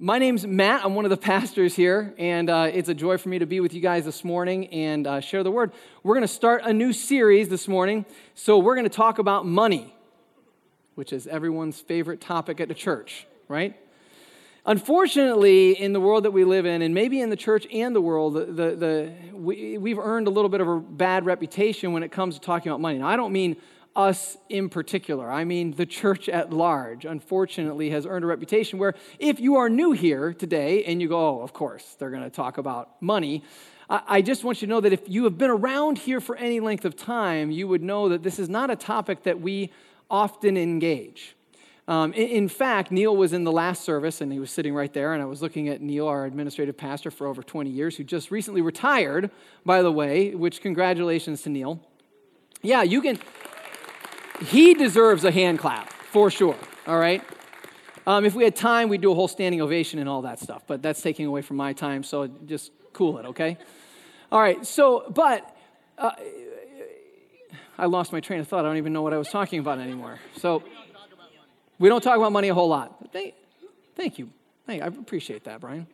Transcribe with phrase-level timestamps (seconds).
[0.00, 0.84] My name's Matt.
[0.84, 3.58] I'm one of the pastors here, and uh, it's a joy for me to be
[3.58, 5.72] with you guys this morning and uh, share the word.
[6.04, 8.06] We're going to start a new series this morning.
[8.36, 9.92] So, we're going to talk about money,
[10.94, 13.76] which is everyone's favorite topic at the church, right?
[14.64, 18.00] Unfortunately, in the world that we live in, and maybe in the church and the
[18.00, 22.04] world, the, the, the we, we've earned a little bit of a bad reputation when
[22.04, 22.98] it comes to talking about money.
[22.98, 23.56] Now, I don't mean
[23.96, 25.30] us in particular.
[25.30, 29.68] I mean, the church at large, unfortunately, has earned a reputation where if you are
[29.68, 33.42] new here today and you go, oh, of course, they're going to talk about money,
[33.90, 36.60] I just want you to know that if you have been around here for any
[36.60, 39.72] length of time, you would know that this is not a topic that we
[40.10, 41.34] often engage.
[41.86, 44.92] Um, in, in, fact, Neil was in the last service and he was sitting right
[44.92, 48.04] there, and I was looking at Neil, our administrative pastor for over 20 years, who
[48.04, 49.30] just recently retired,
[49.64, 51.80] by the way, which congratulations to Neil.
[52.60, 53.18] Yeah, you can,
[54.40, 56.56] he deserves a hand clap for sure,
[56.86, 57.22] all right?
[58.06, 60.62] Um, if we had time, we'd do a whole standing ovation and all that stuff,
[60.66, 63.58] but that's taking away from my time, so just cool it, okay?
[64.32, 65.56] All right, so, but
[65.98, 66.12] uh,
[67.76, 68.64] I lost my train of thought.
[68.64, 70.18] I don't even know what I was talking about anymore.
[70.36, 70.62] So,
[71.78, 73.12] we don't talk about money a whole lot.
[73.94, 74.30] Thank you.
[74.66, 75.86] Hey, I appreciate that, Brian.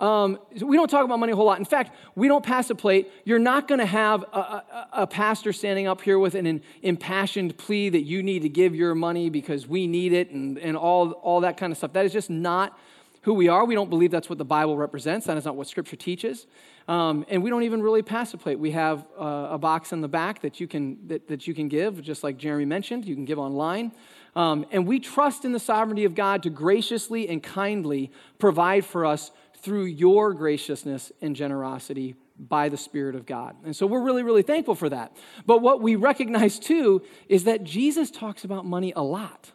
[0.00, 1.58] Um, we don't talk about money a whole lot.
[1.58, 3.10] In fact, we don't pass a plate.
[3.24, 7.58] You're not going to have a, a, a, pastor standing up here with an impassioned
[7.58, 11.10] plea that you need to give your money because we need it and, and all,
[11.12, 11.94] all that kind of stuff.
[11.94, 12.78] That is just not
[13.22, 13.64] who we are.
[13.64, 15.26] We don't believe that's what the Bible represents.
[15.26, 16.46] That is not what Scripture teaches.
[16.86, 18.58] Um, and we don't even really pass a plate.
[18.58, 21.68] We have uh, a box in the back that you can that, that you can
[21.68, 23.04] give, just like Jeremy mentioned.
[23.04, 23.92] You can give online.
[24.36, 29.04] Um, and we trust in the sovereignty of God to graciously and kindly provide for
[29.04, 33.56] us through your graciousness and generosity by the Spirit of God.
[33.64, 35.16] And so we're really, really thankful for that.
[35.46, 39.52] But what we recognize too is that Jesus talks about money a lot.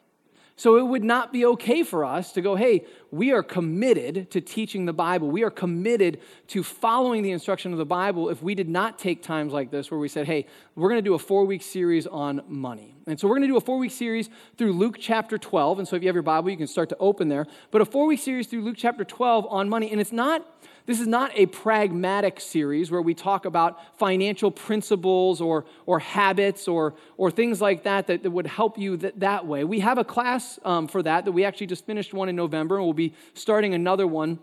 [0.56, 4.42] So it would not be okay for us to go, hey, we are committed to
[4.42, 5.32] teaching the Bible.
[5.32, 9.24] We are committed to following the instruction of the Bible if we did not take
[9.24, 12.06] times like this where we said, hey, we're going to do a four week series
[12.06, 12.93] on money.
[13.06, 15.80] And so we're going to do a four week series through Luke chapter 12.
[15.80, 17.46] And so if you have your Bible, you can start to open there.
[17.72, 19.92] But a four week series through Luke chapter 12 on money.
[19.92, 20.46] And it's not
[20.86, 26.68] this is not a pragmatic series where we talk about financial principles or, or habits
[26.68, 29.64] or, or things like that, that that would help you that, that way.
[29.64, 32.76] We have a class um, for that that we actually just finished one in November,
[32.76, 34.40] and we'll be starting another one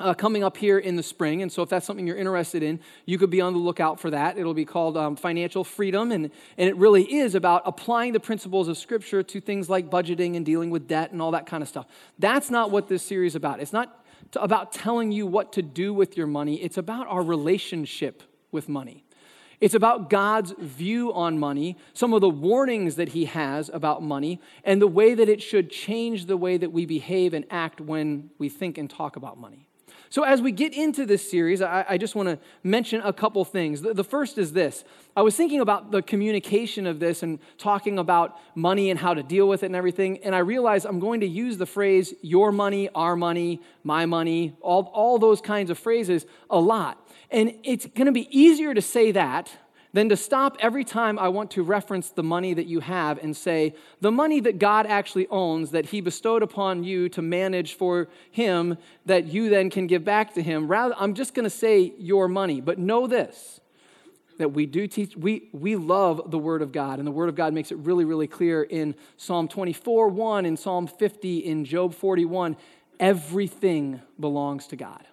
[0.00, 1.42] uh, coming up here in the spring.
[1.42, 4.10] And so, if that's something you're interested in, you could be on the lookout for
[4.10, 4.36] that.
[4.38, 6.10] It'll be called um, Financial Freedom.
[6.10, 10.36] And, and it really is about applying the principles of Scripture to things like budgeting
[10.36, 11.86] and dealing with debt and all that kind of stuff.
[12.18, 13.60] That's not what this series is about.
[13.60, 17.22] It's not to, about telling you what to do with your money, it's about our
[17.22, 19.04] relationship with money.
[19.60, 24.40] It's about God's view on money, some of the warnings that He has about money,
[24.64, 28.30] and the way that it should change the way that we behave and act when
[28.38, 29.68] we think and talk about money.
[30.14, 33.44] So, as we get into this series, I, I just want to mention a couple
[33.44, 33.80] things.
[33.80, 34.84] The, the, first is this
[35.16, 39.24] I was thinking about the communication of this and talking about money and how to
[39.24, 42.52] deal with it and everything, and I realized I'm going to use the phrase your
[42.52, 47.04] money, our money, my money, all, all those kinds of phrases a lot.
[47.32, 49.50] And it's going to be easier to say that
[49.94, 53.34] than to stop every time I want to reference the money that you have and
[53.34, 58.08] say, the money that God actually owns, that He bestowed upon you to manage for
[58.30, 60.66] Him, that you then can give back to Him.
[60.66, 62.60] Rather, I'm just going to say your money.
[62.60, 63.60] But know this
[64.36, 67.36] that we do teach, we, we love the Word of God, and the Word of
[67.36, 71.94] God makes it really, really clear in Psalm 24 1, in Psalm 50, in Job
[71.94, 72.56] 41.
[72.98, 75.06] Everything belongs to God.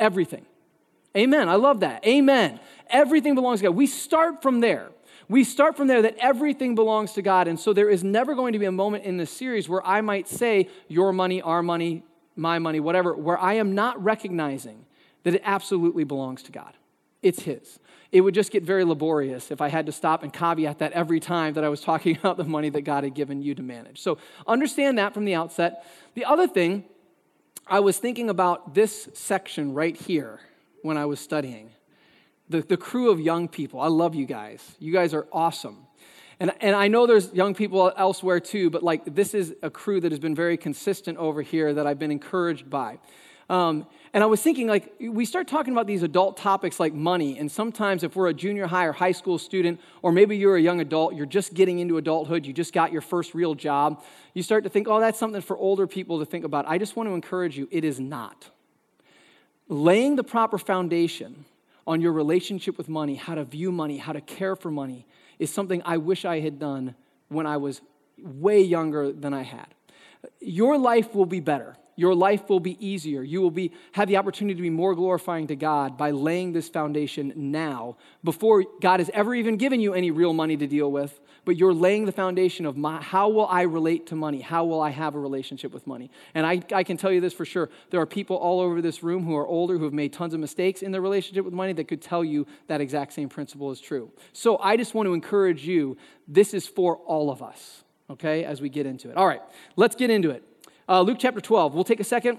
[0.00, 0.46] Everything.
[1.16, 1.48] Amen.
[1.48, 2.06] I love that.
[2.06, 2.60] Amen.
[2.88, 3.76] Everything belongs to God.
[3.76, 4.90] We start from there.
[5.28, 7.48] We start from there that everything belongs to God.
[7.48, 10.00] And so there is never going to be a moment in this series where I
[10.00, 12.04] might say, your money, our money,
[12.36, 14.84] my money, whatever, where I am not recognizing
[15.24, 16.74] that it absolutely belongs to God.
[17.22, 17.80] It's His.
[18.12, 21.18] It would just get very laborious if I had to stop and caveat that every
[21.18, 24.00] time that I was talking about the money that God had given you to manage.
[24.00, 25.84] So understand that from the outset.
[26.14, 26.84] The other thing,
[27.66, 30.40] I was thinking about this section right here
[30.86, 31.70] when I was studying.
[32.48, 34.62] The, the crew of young people, I love you guys.
[34.78, 35.86] You guys are awesome.
[36.38, 40.00] And, and I know there's young people elsewhere too, but like this is a crew
[40.00, 42.98] that has been very consistent over here that I've been encouraged by.
[43.48, 47.38] Um, and I was thinking, like, we start talking about these adult topics like money,
[47.38, 50.60] and sometimes if we're a junior high or high school student, or maybe you're a
[50.60, 54.02] young adult, you're just getting into adulthood, you just got your first real job,
[54.34, 56.66] you start to think, oh, that's something for older people to think about.
[56.66, 58.50] I just want to encourage you, it is not
[59.68, 61.44] laying the proper foundation
[61.86, 65.06] on your relationship with money, how to view money, how to care for money,
[65.38, 66.94] is something I wish I had done
[67.28, 67.80] when I was
[68.18, 69.66] way younger than I had.
[70.40, 73.22] Your life will be better your life will be easier.
[73.22, 76.68] You will be, have the opportunity to be more glorifying to God by laying this
[76.68, 81.18] foundation now before God has ever even given you any real money to deal with.
[81.46, 84.40] But you're laying the foundation of my, how will I relate to money?
[84.40, 86.10] How will I have a relationship with money?
[86.34, 87.70] And I, I can tell you this for sure.
[87.90, 90.40] There are people all over this room who are older who have made tons of
[90.40, 93.80] mistakes in their relationship with money that could tell you that exact same principle is
[93.80, 94.10] true.
[94.32, 95.96] So I just want to encourage you
[96.26, 99.16] this is for all of us, okay, as we get into it.
[99.16, 99.40] All right,
[99.76, 100.42] let's get into it.
[100.88, 101.74] Uh, Luke chapter 12.
[101.74, 102.38] We'll take a second.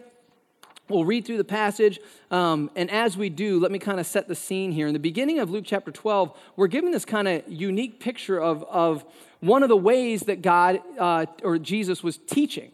[0.89, 1.99] We'll read through the passage,
[2.31, 4.87] um, and as we do, let me kind of set the scene here.
[4.87, 8.63] In the beginning of Luke chapter 12, we're given this kind of unique picture of,
[8.63, 9.03] of
[9.41, 12.71] one of the ways that God uh, or Jesus was teaching.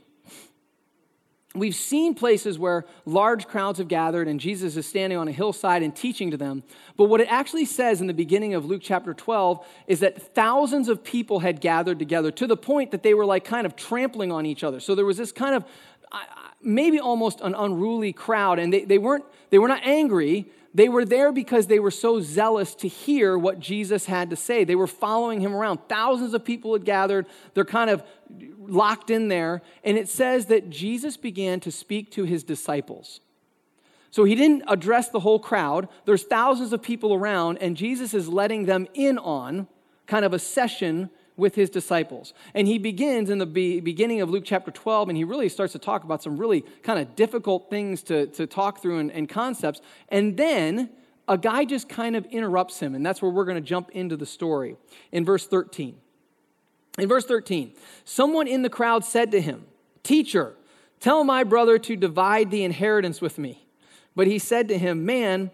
[1.55, 5.83] We've seen places where large crowds have gathered and Jesus is standing on a hillside
[5.83, 6.63] and teaching to them.
[6.97, 10.89] But what it actually says in the beginning of Luke chapter 12 is that thousands
[10.89, 14.31] of people had gathered together to the point that they were like kind of trampling
[14.31, 14.79] on each other.
[14.79, 15.63] So there was this kind of
[16.63, 20.49] maybe almost an unruly crowd, and they, they, weren't, they were not angry.
[20.73, 24.63] They were there because they were so zealous to hear what Jesus had to say.
[24.63, 25.79] They were following him around.
[25.87, 27.27] Thousands of people had gathered.
[27.53, 28.03] They're kind of
[28.59, 29.61] locked in there.
[29.83, 33.19] And it says that Jesus began to speak to his disciples.
[34.09, 35.89] So he didn't address the whole crowd.
[36.05, 39.67] There's thousands of people around, and Jesus is letting them in on
[40.05, 42.33] kind of a session with his disciples.
[42.53, 45.73] And he begins in the be- beginning of Luke chapter 12, and he really starts
[45.73, 49.27] to talk about some really kind of difficult things to, to talk through and, and
[49.27, 49.81] concepts.
[50.09, 50.89] And then
[51.27, 54.15] a guy just kind of interrupts him, and that's where we're going to jump into
[54.15, 54.75] the story
[55.11, 55.95] in verse 13.
[56.99, 57.73] In verse 13,
[58.05, 59.65] someone in the crowd said to him,
[60.03, 60.53] Teacher,
[60.99, 63.65] tell my brother to divide the inheritance with me.
[64.15, 65.49] But he said to him, Man,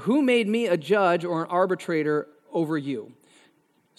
[0.00, 3.12] who made me a judge or an arbitrator over you?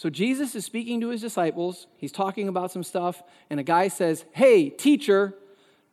[0.02, 1.86] So Jesus is speaking to his disciples.
[1.96, 3.22] He's talking about some stuff,
[3.52, 5.36] and a guy says, Hey, teacher,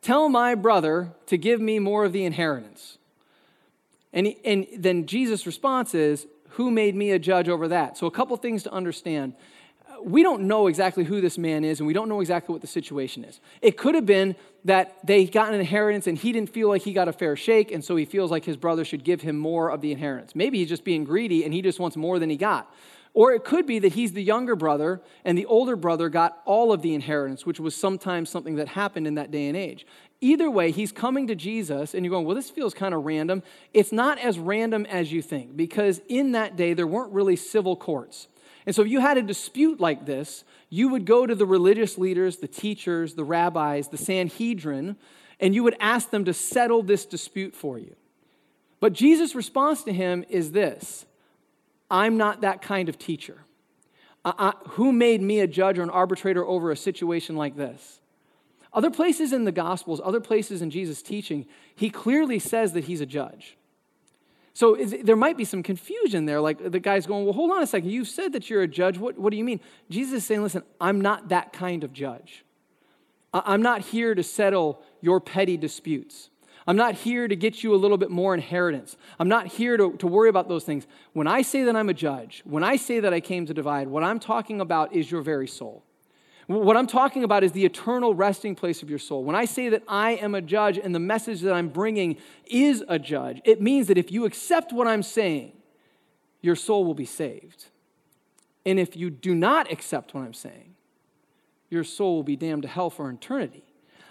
[0.01, 2.97] tell my brother to give me more of the inheritance.
[4.11, 7.99] And, he, and then Jesus' response is, Who made me a judge over that?
[7.99, 9.35] So, a couple things to understand.
[10.03, 12.67] We don't know exactly who this man is, and we don't know exactly what the
[12.67, 13.39] situation is.
[13.61, 14.35] It could have been
[14.65, 17.71] that they got an inheritance and he didn't feel like he got a fair shake,
[17.71, 20.33] and so he feels like his brother should give him more of the inheritance.
[20.33, 22.73] Maybe he's just being greedy and he just wants more than he got.
[23.13, 26.71] Or it could be that he's the younger brother and the older brother got all
[26.71, 29.85] of the inheritance, which was sometimes something that happened in that day and age.
[30.21, 33.41] Either way, he's coming to Jesus and you're going, well, this feels kind of random.
[33.73, 37.75] It's not as random as you think because in that day, there weren't really civil
[37.75, 38.27] courts.
[38.65, 41.97] And so if you had a dispute like this, you would go to the religious
[41.97, 44.97] leaders, the teachers, the rabbis, the Sanhedrin,
[45.39, 47.95] and you would ask them to settle this dispute for you.
[48.79, 51.05] But Jesus' response to him is this
[51.89, 53.37] I'm not that kind of teacher.
[54.25, 58.01] I, who made me a judge or an arbitrator over a situation like this?
[58.73, 61.45] Other places in the Gospels, other places in Jesus' teaching,
[61.75, 63.57] he clearly says that he's a judge.
[64.53, 66.41] So is, there might be some confusion there.
[66.41, 67.89] Like the guy's going, Well, hold on a second.
[67.89, 68.97] You said that you're a judge.
[68.97, 69.61] What, what do you mean?
[69.89, 72.43] Jesus is saying, Listen, I'm not that kind of judge.
[73.33, 76.29] I, I'm not here to settle your petty disputes.
[76.69, 78.95] I'm not here to get you a little bit more inheritance.
[79.17, 80.85] I'm not here to, to worry about those things.
[81.13, 83.87] When I say that I'm a judge, when I say that I came to divide,
[83.87, 85.83] what I'm talking about is your very soul.
[86.45, 89.23] What I'm talking about is the eternal resting place of your soul.
[89.23, 92.83] When I say that I am a judge and the message that I'm bringing is
[92.87, 95.53] a judge, it means that if you accept what I'm saying,
[96.39, 97.65] your soul will be saved.
[98.63, 100.75] And if you do not accept what I'm saying,
[101.71, 103.68] your soul will be damned to hell for eternity.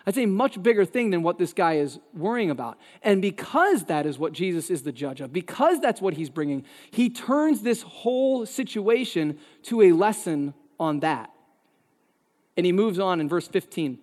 [0.09, 2.79] That's a much bigger thing than what this guy is worrying about.
[3.03, 6.65] And because that is what Jesus is the judge of, because that's what he's bringing,
[6.91, 11.31] he turns this whole situation to a lesson on that.
[12.57, 13.99] And he moves on in verse 15.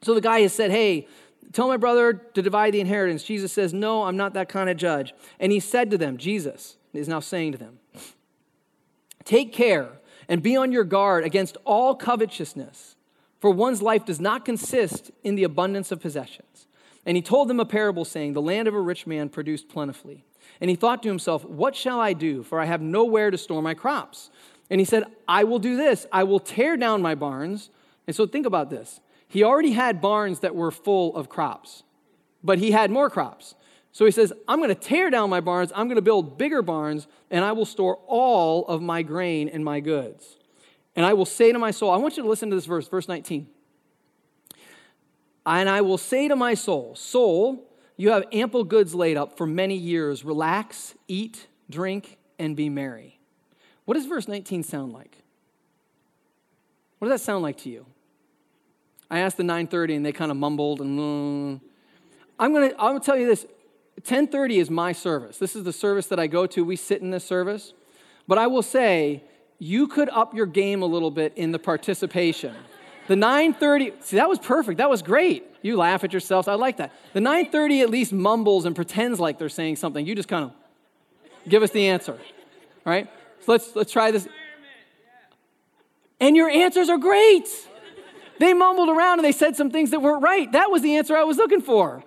[0.00, 1.06] So the guy has said, Hey,
[1.52, 3.22] tell my brother to divide the inheritance.
[3.22, 5.12] Jesus says, No, I'm not that kind of judge.
[5.38, 7.78] And he said to them, Jesus is now saying to them,
[9.26, 9.98] Take care
[10.30, 12.95] and be on your guard against all covetousness
[13.46, 16.66] for one's life does not consist in the abundance of possessions.
[17.04, 20.24] And he told them a parable, saying, The land of a rich man produced plentifully.
[20.60, 22.42] And he thought to himself, What shall I do?
[22.42, 24.30] For I have nowhere to store my crops.
[24.68, 26.06] And he said, I will do this.
[26.10, 27.70] I will tear down my barns.
[28.08, 28.98] And so think about this.
[29.28, 31.84] He already had barns that were full of crops,
[32.42, 33.54] but he had more crops.
[33.92, 35.70] So he says, I'm going to tear down my barns.
[35.72, 39.64] I'm going to build bigger barns, and I will store all of my grain and
[39.64, 40.36] my goods.
[40.96, 42.88] And I will say to my soul, I want you to listen to this verse,
[42.88, 43.46] verse 19.
[45.44, 47.62] And I will say to my soul, Soul,
[47.96, 50.24] you have ample goods laid up for many years.
[50.24, 53.20] Relax, eat, drink, and be merry.
[53.84, 55.16] What does verse 19 sound like?
[56.98, 57.86] What does that sound like to you?
[59.10, 61.60] I asked the 930 and they kind of mumbled and mm.
[62.38, 63.46] I'm gonna I'm gonna tell you this.
[64.02, 65.38] 10:30 is my service.
[65.38, 66.64] This is the service that I go to.
[66.64, 67.72] We sit in this service.
[68.28, 69.22] But I will say,
[69.58, 72.54] you could up your game a little bit in the participation.
[73.08, 74.78] The 9:30, see that was perfect.
[74.78, 75.46] That was great.
[75.62, 76.48] You laugh at yourselves.
[76.48, 76.92] I like that.
[77.12, 80.04] The 9:30 at least mumbles and pretends like they're saying something.
[80.04, 80.52] You just kind of
[81.48, 82.12] give us the answer.
[82.12, 83.08] All right?
[83.40, 84.28] So let's let's try this.
[86.20, 87.48] And your answers are great.
[88.38, 90.50] They mumbled around and they said some things that weren't right.
[90.52, 92.04] That was the answer I was looking for.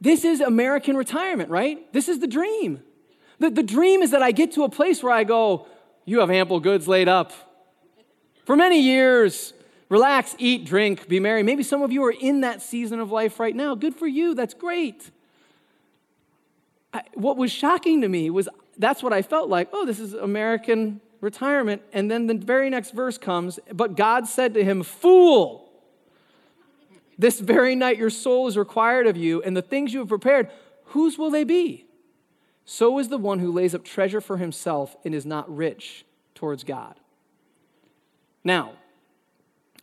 [0.00, 1.92] This is American retirement, right?
[1.92, 2.82] This is the dream.
[3.38, 5.66] The, the dream is that I get to a place where I go,
[6.04, 7.32] You have ample goods laid up.
[8.44, 9.52] For many years,
[9.88, 11.42] relax, eat, drink, be merry.
[11.42, 13.74] Maybe some of you are in that season of life right now.
[13.74, 14.34] Good for you.
[14.34, 15.10] That's great.
[16.92, 19.68] I, what was shocking to me was that's what I felt like.
[19.72, 21.82] Oh, this is American retirement.
[21.92, 25.70] And then the very next verse comes, but God said to him, Fool,
[27.18, 30.50] this very night your soul is required of you, and the things you have prepared,
[30.86, 31.86] whose will they be?
[32.64, 36.04] So is the one who lays up treasure for himself and is not rich
[36.34, 36.94] towards God.
[38.44, 38.72] Now,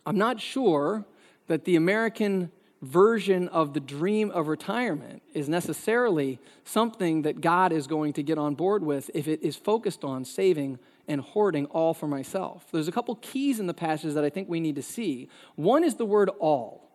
[0.06, 1.04] I'm not sure
[1.46, 2.50] that the American
[2.82, 8.38] version of the dream of retirement is necessarily something that God is going to get
[8.38, 12.66] on board with if it is focused on saving and hoarding all for myself.
[12.72, 15.28] There's a couple keys in the passage that I think we need to see.
[15.56, 16.88] One is the word all.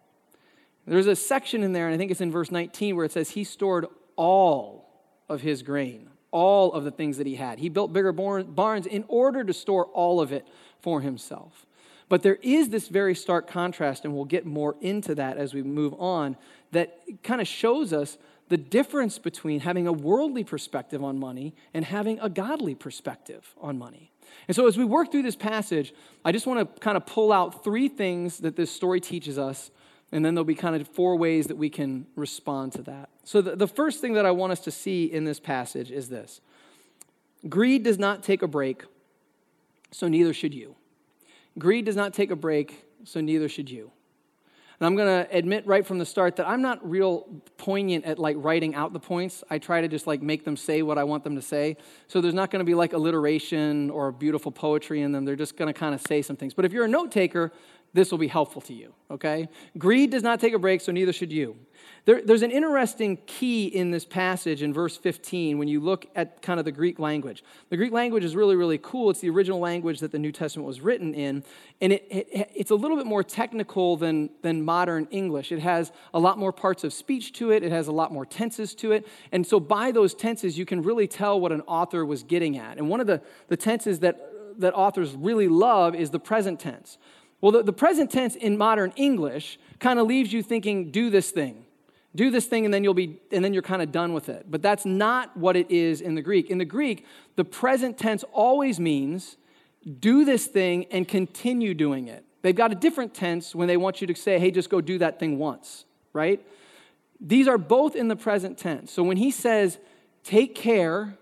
[0.88, 3.32] There's a section in there, and I think it's in verse 19, where it says,
[3.32, 4.85] He stored all
[5.30, 7.60] of his grain, all of the things that he had.
[7.60, 10.48] He built bigger barns in order to store all of it
[10.82, 11.66] for himself.
[12.08, 15.64] But there is this very stark contrast, and we'll get more into that as we
[15.64, 16.38] move on,
[16.72, 18.18] that kind of shows us
[18.48, 23.78] the difference between having a worldly perspective on money and having a godly perspective on
[23.78, 24.12] money.
[24.48, 27.32] And so, as we work through this passage, I just want to kind of pull
[27.32, 29.72] out three things that this story teaches us,
[30.16, 33.10] and then there'll be kind of four ways that we can respond to that.
[33.26, 36.08] So, the, the first thing that I want us to see in this passage is
[36.08, 36.40] this
[37.50, 38.86] greed does not take a break,
[39.92, 40.76] so neither should you.
[41.60, 43.92] Greed does not take a break, so neither should you.
[44.80, 48.18] And I'm going to admit right from the start that I'm not real poignant at
[48.18, 49.44] like writing out the points.
[49.50, 51.78] I try to just like make them say what I want them to say.
[52.08, 55.24] So there's not going to be like alliteration or beautiful poetry in them.
[55.24, 56.54] They're just going to kind of say some things.
[56.54, 57.54] But if you're a note taker,
[57.96, 59.48] this will be helpful to you, okay?
[59.78, 61.56] Greed does not take a break, so neither should you.
[62.04, 66.42] There, there's an interesting key in this passage in verse 15 when you look at
[66.42, 67.42] kind of the Greek language.
[67.70, 69.10] The Greek language is really, really cool.
[69.12, 71.46] It's the original language that the New Testament was written in,
[71.80, 75.54] and it, it, it's a little bit more technical than, than modern English.
[75.54, 78.26] It has a lot more parts of speech to it, it has a lot more
[78.26, 79.08] tenses to it.
[79.32, 82.78] And so, by those tenses, you can really tell what an author was getting at.
[82.78, 84.20] And one of the, the tenses that,
[84.60, 86.98] that authors really love is the present tense.
[87.46, 91.30] Well, the, the present tense in modern English kind of leaves you thinking, do this
[91.30, 91.64] thing.
[92.16, 94.48] Do this thing and then you'll be and then you're kind of done with it.
[94.50, 96.50] But that's not what it is in the greek.
[96.50, 99.38] In the greek the present tense always means
[100.00, 102.26] do this thing and continue doing it.
[102.42, 104.98] They've got a different tense when they want you to say hey just go do
[104.98, 106.44] that thing once right?
[107.22, 108.92] These are both in the present tense.
[108.92, 109.78] So when he says
[110.24, 111.16] take care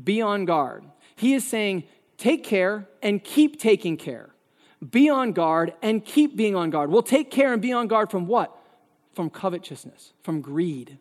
[0.00, 0.84] be on guard
[1.16, 1.82] he is saying
[2.16, 4.33] take care and keep taking care
[4.90, 8.10] be on guard and keep being on guard We'll take care and be on guard
[8.10, 8.56] from what
[9.14, 10.98] from covetousness, from greed,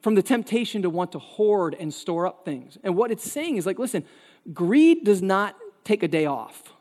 [0.00, 2.78] from the temptation to want to hoard and store up things.
[2.82, 4.04] And what it's saying is like, listen,
[4.52, 6.72] greed does not take a day off.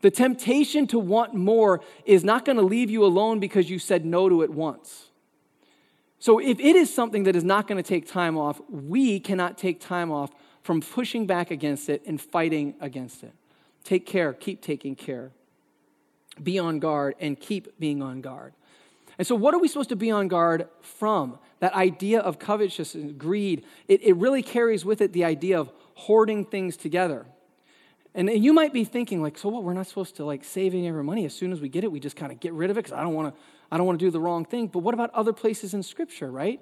[0.00, 4.04] The temptation to want more is not going to leave you alone because you said
[4.04, 5.10] no to it once.
[6.18, 9.58] So, if it is something that is not going to take time off, we cannot
[9.58, 10.30] take time off
[10.62, 13.32] from pushing back against it and fighting against it.
[13.86, 15.30] Take care, keep taking care.
[16.42, 18.52] Be on guard and keep being on guard.
[19.16, 21.38] And so, what are we supposed to be on guard from?
[21.60, 25.70] That idea of covetousness, and greed, it, it really carries with it the idea of
[25.94, 27.26] hoarding things together.
[28.12, 29.62] And, and you might be thinking, like, so what?
[29.62, 31.84] We're not supposed to like save any of our money as soon as we get
[31.84, 31.92] it.
[31.92, 33.40] We just kind of get rid of it because I don't want to.
[33.70, 34.66] I don't want to do the wrong thing.
[34.66, 36.60] But what about other places in Scripture, right?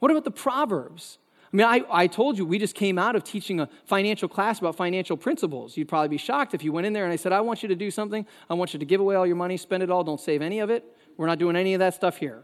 [0.00, 1.18] What about the Proverbs?
[1.54, 4.58] I mean, I, I told you we just came out of teaching a financial class
[4.58, 5.76] about financial principles.
[5.76, 7.68] You'd probably be shocked if you went in there and I said, I want you
[7.68, 8.26] to do something.
[8.50, 10.58] I want you to give away all your money, spend it all, don't save any
[10.58, 10.84] of it.
[11.16, 12.42] We're not doing any of that stuff here.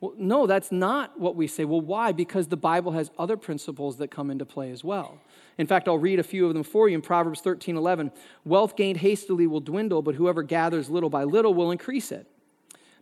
[0.00, 1.64] Well, no, that's not what we say.
[1.64, 2.12] Well, why?
[2.12, 5.18] Because the Bible has other principles that come into play as well.
[5.58, 8.12] In fact, I'll read a few of them for you in Proverbs 13 11.
[8.44, 12.28] Wealth gained hastily will dwindle, but whoever gathers little by little will increase it.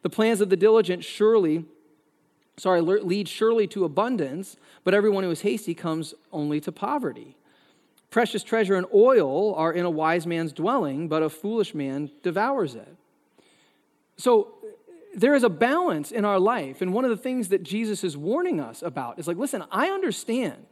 [0.00, 1.66] The plans of the diligent surely,
[2.56, 7.36] sorry, lead surely to abundance, but everyone who is hasty comes only to poverty.
[8.10, 12.74] Precious treasure and oil are in a wise man's dwelling, but a foolish man devours
[12.74, 12.96] it.
[14.16, 14.54] So
[15.14, 16.82] there is a balance in our life.
[16.82, 19.88] And one of the things that Jesus is warning us about is like, listen, I
[19.88, 20.66] understand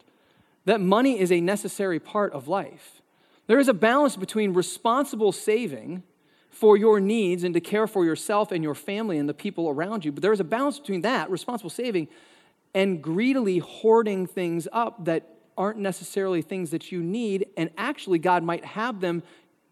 [0.66, 3.00] that money is a necessary part of life.
[3.46, 6.02] There is a balance between responsible saving
[6.50, 10.04] for your needs and to care for yourself and your family and the people around
[10.04, 10.12] you.
[10.12, 12.08] But there is a balance between that, responsible saving,
[12.74, 17.46] and greedily hoarding things up that aren't necessarily things that you need.
[17.56, 19.22] And actually, God might have them,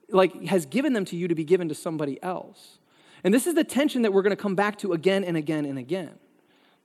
[0.09, 2.79] like, has given them to you to be given to somebody else.
[3.25, 5.65] And this is the tension that we're going to come back to again and again
[5.65, 6.19] and again.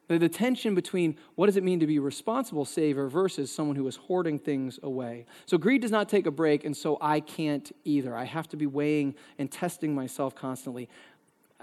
[0.07, 3.88] The, tension between what does it mean to be a responsible saver versus someone who
[3.88, 5.25] is hoarding things away.
[5.45, 8.15] So greed does not take a break, and so I can't either.
[8.15, 10.89] I have to be weighing and testing myself constantly.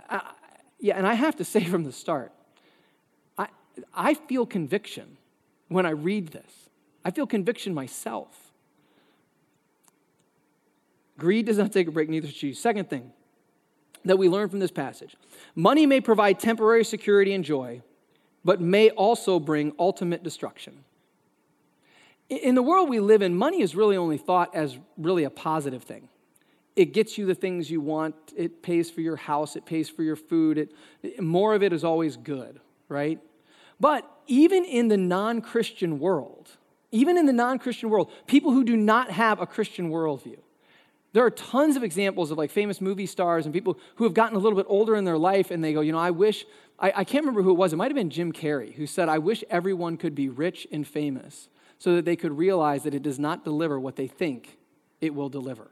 [0.08, 0.22] I,
[0.78, 2.32] yeah, and I have to say from the start,
[3.38, 3.48] I,
[3.94, 5.18] I feel conviction
[5.68, 6.68] when I read this.
[7.04, 8.52] I feel conviction myself.
[11.18, 12.54] Greed does not take a break, neither should you.
[12.54, 13.12] Second thing
[14.04, 15.16] that we learn from this passage
[15.54, 17.82] money may provide temporary security and joy,
[18.44, 20.84] but may also bring ultimate destruction.
[22.28, 25.82] In the world we live in, money is really only thought as really a positive
[25.82, 26.08] thing.
[26.76, 30.02] It gets you the things you want, it pays for your house, it pays for
[30.02, 30.56] your food,
[31.02, 33.18] it, more of it is always good, right?
[33.80, 36.50] But even in the non Christian world,
[36.92, 40.38] even in the non Christian world, people who do not have a Christian worldview,
[41.12, 44.36] there are tons of examples of like famous movie stars and people who have gotten
[44.36, 46.46] a little bit older in their life and they go, you know, I wish,
[46.78, 47.72] I, I can't remember who it was.
[47.72, 50.86] It might have been Jim Carrey who said, I wish everyone could be rich and
[50.86, 51.48] famous
[51.78, 54.56] so that they could realize that it does not deliver what they think
[55.00, 55.70] it will deliver.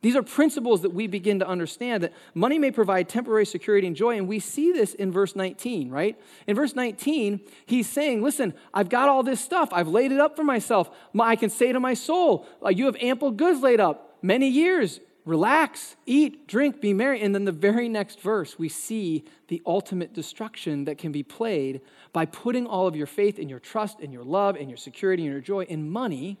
[0.00, 3.94] These are principles that we begin to understand that money may provide temporary security and
[3.94, 4.16] joy.
[4.16, 6.18] And we see this in verse 19, right?
[6.48, 9.68] In verse 19, he's saying, Listen, I've got all this stuff.
[9.70, 10.90] I've laid it up for myself.
[11.18, 15.00] I can say to my soul, You have ample goods laid up many years.
[15.24, 17.20] Relax, eat, drink, be merry.
[17.20, 21.80] And then the very next verse, we see the ultimate destruction that can be played
[22.12, 25.22] by putting all of your faith and your trust and your love and your security
[25.22, 26.38] and your joy in money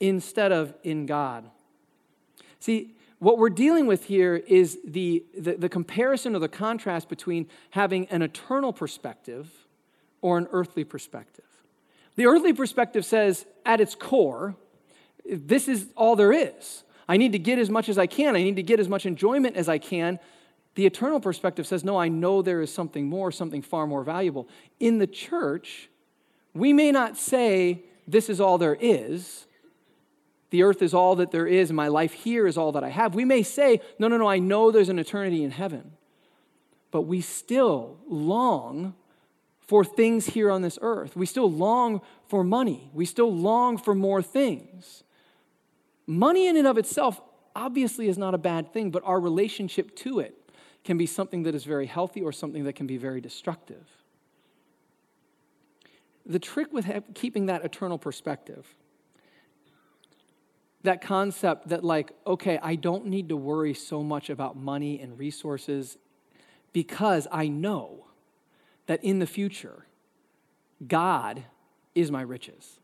[0.00, 1.48] instead of in God.
[2.58, 7.46] See, what we're dealing with here is the, the, the comparison or the contrast between
[7.70, 9.48] having an eternal perspective
[10.22, 11.44] or an earthly perspective.
[12.16, 14.56] The earthly perspective says, at its core,
[15.24, 16.82] this is all there is.
[17.08, 18.36] I need to get as much as I can.
[18.36, 20.18] I need to get as much enjoyment as I can.
[20.74, 24.48] The eternal perspective says, no, I know there is something more, something far more valuable.
[24.80, 25.88] In the church,
[26.54, 29.46] we may not say, this is all there is.
[30.50, 33.14] The earth is all that there is, my life here is all that I have.
[33.14, 35.92] We may say, no, no, no, I know there's an eternity in heaven.
[36.90, 38.94] But we still long
[39.60, 41.16] for things here on this earth.
[41.16, 42.90] We still long for money.
[42.92, 45.04] We still long for more things.
[46.06, 47.20] Money in and of itself
[47.54, 50.36] obviously is not a bad thing, but our relationship to it
[50.84, 53.86] can be something that is very healthy or something that can be very destructive.
[56.26, 58.74] The trick with keeping that eternal perspective,
[60.82, 65.18] that concept that, like, okay, I don't need to worry so much about money and
[65.18, 65.98] resources
[66.72, 68.06] because I know
[68.86, 69.86] that in the future,
[70.86, 71.44] God
[71.94, 72.80] is my riches.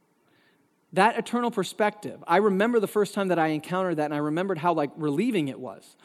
[0.95, 2.23] That eternal perspective.
[2.27, 5.49] I remember the first time that I encountered that, and I remembered how like relieving
[5.49, 5.97] it was.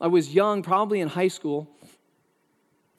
[0.00, 1.70] I was young, probably in high school,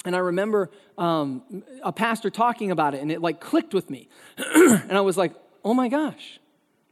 [0.05, 4.07] and I remember um, a pastor talking about it, and it like clicked with me.
[4.37, 6.39] and I was like, oh my gosh.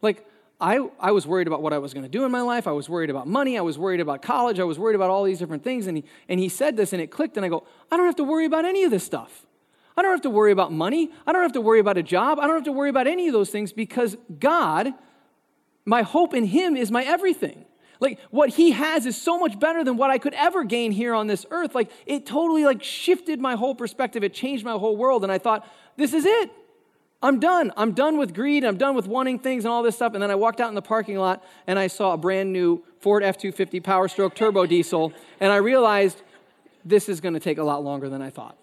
[0.01, 0.25] Like,
[0.59, 2.67] I, I was worried about what I was going to do in my life.
[2.67, 3.57] I was worried about money.
[3.57, 4.59] I was worried about college.
[4.59, 5.87] I was worried about all these different things.
[5.87, 8.15] And he, and he said this, and it clicked, and I go, I don't have
[8.17, 9.45] to worry about any of this stuff.
[10.01, 11.11] I don't have to worry about money.
[11.27, 12.39] I don't have to worry about a job.
[12.39, 14.95] I don't have to worry about any of those things because God,
[15.85, 17.65] my hope in Him is my everything.
[17.99, 21.13] Like what he has is so much better than what I could ever gain here
[21.13, 21.75] on this earth.
[21.75, 24.23] Like it totally like shifted my whole perspective.
[24.23, 25.21] It changed my whole world.
[25.21, 26.49] And I thought, this is it.
[27.21, 27.71] I'm done.
[27.77, 28.63] I'm done with greed.
[28.63, 30.15] I'm done with wanting things and all this stuff.
[30.15, 32.83] And then I walked out in the parking lot and I saw a brand new
[33.01, 35.13] Ford F 250 Power Stroke Turbo Diesel.
[35.39, 36.23] And I realized
[36.83, 38.57] this is going to take a lot longer than I thought.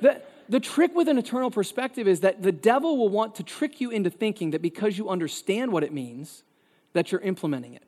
[0.00, 3.80] The, the trick with an eternal perspective is that the devil will want to trick
[3.80, 6.42] you into thinking that because you understand what it means,
[6.92, 7.84] that you're implementing it.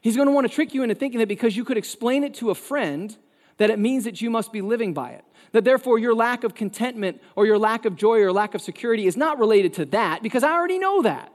[0.00, 2.34] He's going to want to trick you into thinking that because you could explain it
[2.34, 3.16] to a friend,
[3.58, 5.24] that it means that you must be living by it.
[5.52, 9.06] That therefore your lack of contentment or your lack of joy or lack of security
[9.06, 11.32] is not related to that because I already know that.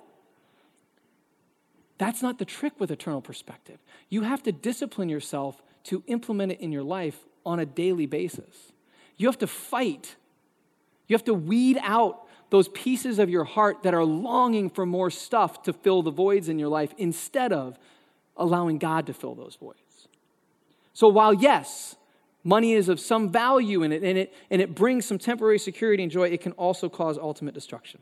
[1.98, 3.78] That's not the trick with eternal perspective.
[4.10, 8.72] You have to discipline yourself to implement it in your life on a daily basis.
[9.18, 10.16] You have to fight
[11.08, 15.10] you have to weed out those pieces of your heart that are longing for more
[15.10, 17.78] stuff to fill the voids in your life instead of
[18.38, 20.08] allowing God to fill those voids.
[20.94, 21.96] So, while yes,
[22.44, 26.04] money is of some value in it and, it and it brings some temporary security
[26.04, 28.00] and joy, it can also cause ultimate destruction.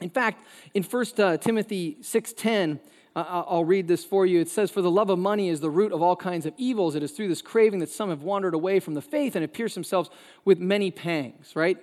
[0.00, 2.78] In fact, in 1 uh, Timothy 6:10, uh,
[3.16, 4.40] I'll read this for you.
[4.40, 6.94] It says, For the love of money is the root of all kinds of evils.
[6.94, 9.54] It is through this craving that some have wandered away from the faith and have
[9.54, 10.10] pierced themselves
[10.44, 11.78] with many pangs, right?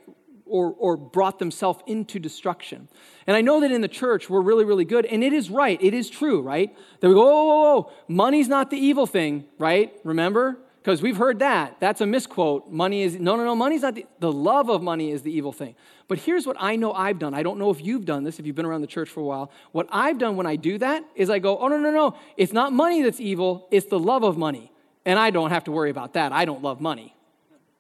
[0.46, 2.88] Or, or brought themselves into destruction.
[3.26, 5.08] And I know that in the church we're really, really good.
[5.08, 5.82] And it is right.
[5.82, 6.76] It is true, right?
[7.00, 9.92] That we go, oh, oh, oh, money's not the evil thing, right?
[10.04, 10.60] Remember?
[10.84, 11.80] Because we've heard that.
[11.80, 12.70] That's a misquote.
[12.70, 15.54] Money is, no, no, no, money's not the, the love of money is the evil
[15.54, 15.76] thing.
[16.10, 17.34] But here's what I know I've done.
[17.34, 19.24] I don't know if you've done this, if you've been around the church for a
[19.24, 19.50] while.
[19.72, 22.18] What I've done when I do that is I go, oh, no, no, no.
[22.36, 24.74] It's not money that's evil, it's the love of money.
[25.06, 26.34] And I don't have to worry about that.
[26.34, 27.16] I don't love money.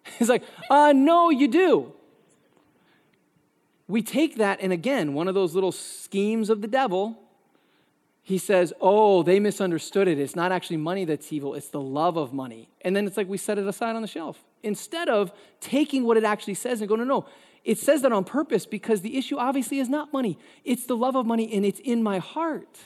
[0.19, 1.93] It's like, uh, no, you do.
[3.87, 7.22] We take that, and again, one of those little schemes of the devil
[8.25, 10.17] he says, Oh, they misunderstood it.
[10.17, 12.69] It's not actually money that's evil, it's the love of money.
[12.81, 14.43] And then it's like we set it aside on the shelf.
[14.63, 17.25] Instead of taking what it actually says and going, No, no,
[17.65, 21.15] it says that on purpose because the issue obviously is not money, it's the love
[21.15, 22.79] of money and it's in my heart.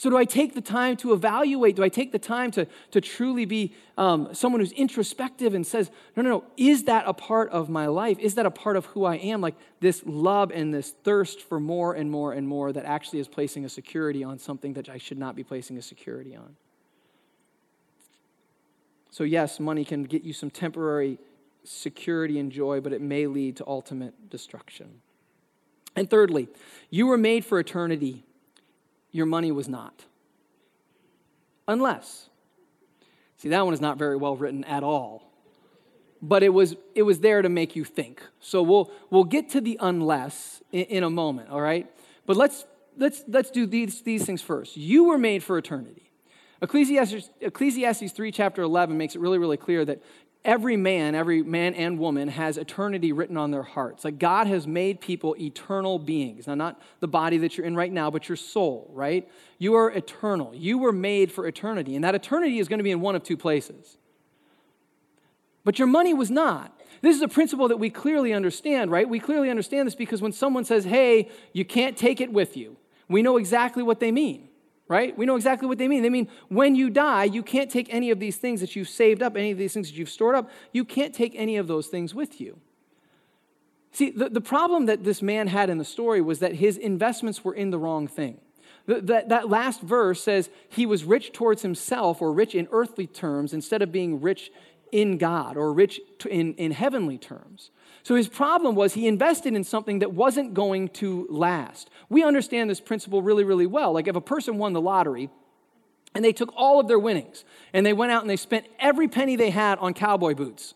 [0.00, 1.76] So, do I take the time to evaluate?
[1.76, 5.90] Do I take the time to, to truly be um, someone who's introspective and says,
[6.16, 8.18] no, no, no, is that a part of my life?
[8.18, 9.42] Is that a part of who I am?
[9.42, 13.28] Like this love and this thirst for more and more and more that actually is
[13.28, 16.56] placing a security on something that I should not be placing a security on.
[19.10, 21.18] So, yes, money can get you some temporary
[21.62, 25.02] security and joy, but it may lead to ultimate destruction.
[25.94, 26.48] And thirdly,
[26.88, 28.24] you were made for eternity
[29.12, 30.04] your money was not.
[31.66, 32.28] Unless.
[33.36, 35.32] See, that one is not very well written at all.
[36.22, 38.22] But it was, it was there to make you think.
[38.40, 41.90] So we'll, we'll get to the unless in, in a moment, all right?
[42.26, 42.66] But let's,
[42.98, 44.76] let's, let's do these, these things first.
[44.76, 46.10] You were made for eternity.
[46.60, 50.02] Ecclesiastes, Ecclesiastes 3, chapter 11, makes it really, really clear that
[50.44, 54.04] every man, every man and woman has eternity written on their hearts.
[54.04, 56.46] Like God has made people eternal beings.
[56.46, 59.28] Now, not the body that you're in right now, but your soul, right?
[59.58, 60.54] You are eternal.
[60.54, 61.94] You were made for eternity.
[61.94, 63.96] And that eternity is going to be in one of two places.
[65.64, 66.74] But your money was not.
[67.02, 69.08] This is a principle that we clearly understand, right?
[69.08, 72.76] We clearly understand this because when someone says, hey, you can't take it with you,
[73.08, 74.49] we know exactly what they mean
[74.90, 75.16] right?
[75.16, 76.02] We know exactly what they mean.
[76.02, 79.22] They mean when you die, you can't take any of these things that you've saved
[79.22, 80.50] up, any of these things that you've stored up.
[80.72, 82.58] You can't take any of those things with you.
[83.92, 87.44] See, the, the problem that this man had in the story was that his investments
[87.44, 88.40] were in the wrong thing.
[88.86, 93.06] The, that, that last verse says he was rich towards himself or rich in earthly
[93.06, 94.50] terms instead of being rich
[94.92, 97.70] in God or rich in, in heavenly terms.
[98.02, 101.90] So his problem was he invested in something that wasn't going to last.
[102.08, 103.92] We understand this principle really, really well.
[103.92, 105.28] Like if a person won the lottery
[106.14, 109.08] and they took all of their winnings and they went out and they spent every
[109.08, 110.74] penny they had on cowboy boots,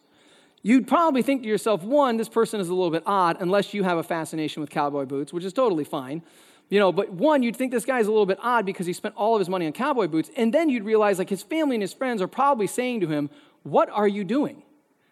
[0.62, 3.84] you'd probably think to yourself, one, this person is a little bit odd unless you
[3.84, 6.22] have a fascination with cowboy boots, which is totally fine.
[6.70, 9.14] You know, but one, you'd think this guy's a little bit odd because he spent
[9.16, 10.30] all of his money on cowboy boots.
[10.36, 13.28] And then you'd realize like his family and his friends are probably saying to him,
[13.64, 14.62] What are you doing?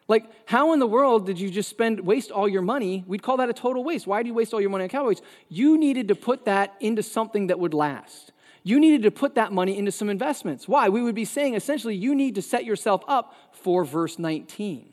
[0.09, 3.05] Like, how in the world did you just spend, waste all your money?
[3.07, 4.07] We'd call that a total waste.
[4.07, 5.23] Why do you waste all your money on cowboys?
[5.49, 8.33] You needed to put that into something that would last.
[8.63, 10.69] You needed to put that money into some investments.
[10.69, 10.89] Why?
[10.89, 14.93] We would be saying essentially, you need to set yourself up for verse 19.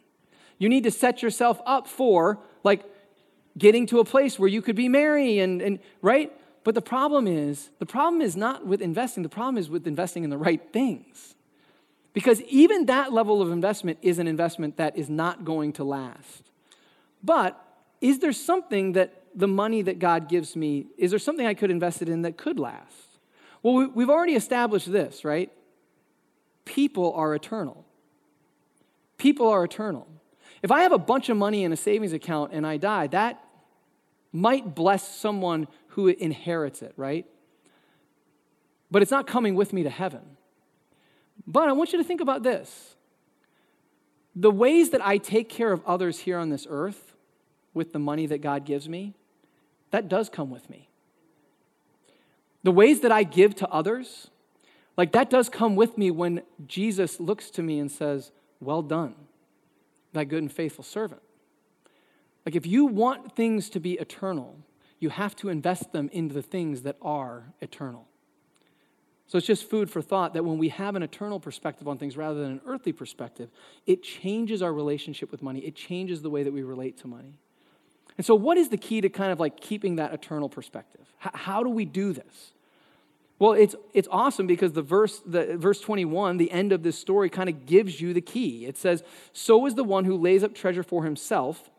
[0.58, 2.84] You need to set yourself up for, like,
[3.58, 6.32] getting to a place where you could be married and, and right?
[6.64, 10.24] But the problem is, the problem is not with investing, the problem is with investing
[10.24, 11.36] in the right things.
[12.20, 16.44] Because even that level of investment is an investment that is not going to last.
[17.24, 17.58] But
[18.02, 21.72] is there something that the money that God gives me, is there something I could
[21.72, 23.20] invest it in that could last?
[23.64, 25.50] Well, we've already established this, right?
[26.66, 27.86] People are eternal.
[29.18, 30.06] People are eternal.
[30.62, 33.42] If I have a bunch of money in a savings account and I die, that
[34.34, 37.26] might bless someone who inherits it, right?
[38.92, 40.36] But it's not coming with me to heaven.
[41.48, 42.96] But I want you to think about this
[44.36, 47.14] the ways that I take care of others here on this earth
[47.74, 49.14] with the money that God gives me,
[49.92, 50.90] that does come with me.
[52.64, 54.30] The ways that I give to others,
[54.98, 59.16] like that does come with me when Jesus looks to me and says, Well done,
[60.14, 61.22] thy good and faithful servant.
[62.46, 64.58] Like if you want things to be eternal,
[65.00, 68.09] you have to invest them into the things that are eternal.
[69.30, 72.18] So it's just food for thought that when we have an eternal perspective on things
[72.18, 73.52] rather than an earthly perspective,
[73.86, 75.60] it changes our relationship with money.
[75.60, 77.36] It changes the way that we relate to money.
[78.18, 81.06] And so, what is the key to kind of like keeping that eternal perspective?
[81.24, 82.54] H- how do we do this?
[83.38, 87.30] Well, it's, it's awesome because the verse, the, verse 21, the end of this story,
[87.30, 88.66] kind of gives you the key.
[88.66, 91.70] It says, So is the one who lays up treasure for himself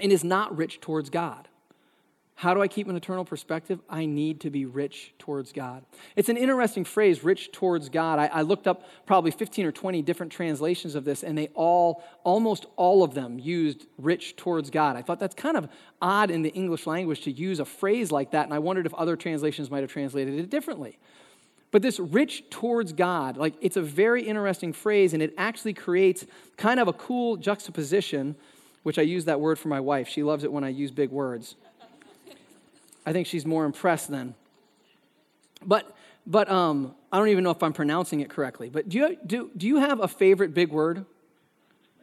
[0.00, 1.48] and is not rich towards God.
[2.34, 3.78] How do I keep an eternal perspective?
[3.88, 5.84] I need to be rich towards God.
[6.16, 8.18] It's an interesting phrase, rich towards God.
[8.18, 12.02] I, I, looked up probably 15 or 20 different translations of this, and they all,
[12.24, 14.96] almost all of them, used rich towards God.
[14.96, 15.68] I thought that's kind of
[16.00, 18.94] odd in the English language to use a phrase like that, and I wondered if
[18.94, 20.98] other translations might have translated it differently.
[21.70, 26.26] But this rich towards God, like it's a very interesting phrase, and it actually creates
[26.56, 28.36] kind of a cool juxtaposition,
[28.82, 30.08] which I use that word for my wife.
[30.08, 31.56] She loves it when I use big words.
[33.04, 34.34] I think she's more impressed then.
[35.64, 38.68] But, but um, I don't even know if I'm pronouncing it correctly.
[38.68, 41.04] But do you, do, do you have a favorite big word?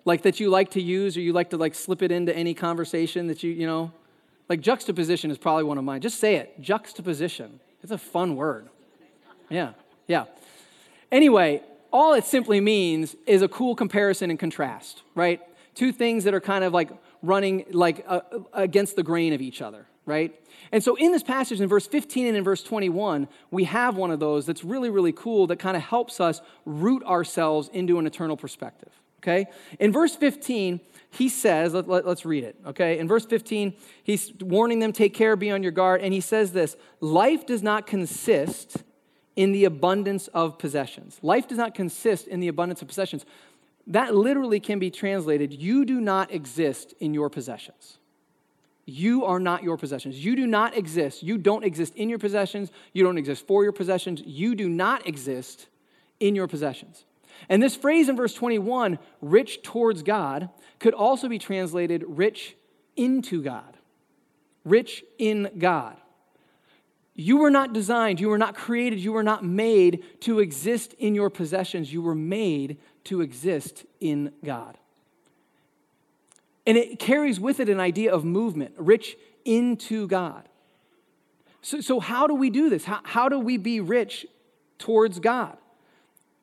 [0.05, 2.53] Like that you like to use or you like to like slip it into any
[2.53, 3.91] conversation that you, you know?
[4.47, 6.01] Like juxtaposition is probably one of mine.
[6.01, 6.59] Just say it.
[6.59, 7.59] Juxtaposition.
[7.83, 8.69] It's a fun word.
[9.49, 9.73] Yeah,
[10.07, 10.25] yeah.
[11.12, 15.41] Anyway, all it simply means is a cool comparison and contrast, right?
[15.75, 16.89] Two things that are kind of like
[17.21, 18.21] running like uh,
[18.53, 20.36] against the grain of each other, right?
[20.72, 24.12] And so in this passage, in verse 15 and in verse 21, we have one
[24.12, 28.06] of those that's really, really cool that kind of helps us root ourselves into an
[28.06, 28.89] eternal perspective.
[29.22, 29.48] Okay?
[29.80, 30.80] In verse 15,
[31.12, 33.00] he says, let, us let, read it, okay?
[33.00, 36.54] In verse 15, he's warning them, take care, be on your guard, and he says
[36.54, 38.84] this Life does not consist
[39.36, 41.19] in the abundance of possessions.
[41.22, 43.26] Life does not consist in the abundance of possessions.
[43.88, 47.98] That literally can be translated, you do not exist in your possessions.
[48.89, 50.23] You are not your possessions.
[50.23, 51.23] You do not exist.
[51.23, 52.71] You don't exist in your possessions.
[52.93, 54.21] You don't exist for your possessions.
[54.25, 55.67] You do not exist
[56.19, 57.06] in your possessions.
[57.47, 60.49] And this phrase in verse 21, rich towards God,
[60.80, 62.56] could also be translated rich
[62.95, 63.78] into God.
[64.65, 65.95] Rich in God.
[67.15, 71.15] You were not designed, you were not created, you were not made to exist in
[71.15, 71.91] your possessions.
[71.91, 74.78] You were made to exist in God.
[76.69, 80.47] And it carries with it an idea of movement, rich into God.
[81.63, 82.86] So, so how do we do this?
[82.86, 84.27] How, how do we be rich
[84.77, 85.58] towards God?